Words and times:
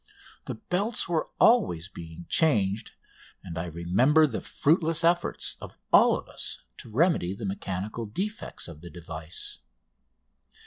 The 0.45 0.55
belts 0.55 1.07
were 1.07 1.29
always 1.39 1.87
being 1.87 2.25
changed, 2.27 2.93
and 3.43 3.55
I 3.55 3.65
remember 3.65 4.25
the 4.25 4.41
fruitless 4.41 5.03
efforts 5.03 5.57
of 5.61 5.77
all 5.93 6.17
of 6.17 6.27
us 6.27 6.61
to 6.79 6.89
remedy 6.89 7.35
the 7.35 7.45
mechanical 7.45 8.07
defects 8.07 8.67
of 8.67 8.81
the 8.81 8.89
device. 8.89 9.59